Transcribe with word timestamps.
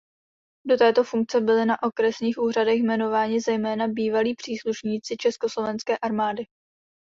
Do 0.67 0.77
této 0.77 1.03
funkce 1.03 1.41
byli 1.41 1.65
na 1.65 1.83
okresních 1.83 2.37
úřadech 2.39 2.79
jmenováni 2.79 3.41
zejména 3.41 3.87
bývalí 3.87 4.35
příslušníci 4.35 5.17
československé 5.17 5.97
armády. 5.97 6.43